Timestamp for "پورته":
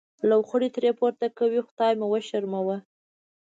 0.99-1.25